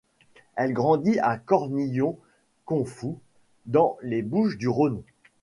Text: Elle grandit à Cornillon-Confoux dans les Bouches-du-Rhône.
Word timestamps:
Elle 0.55 0.73
grandit 0.73 1.19
à 1.19 1.37
Cornillon-Confoux 1.37 3.19
dans 3.67 3.99
les 4.01 4.23
Bouches-du-Rhône. 4.23 5.03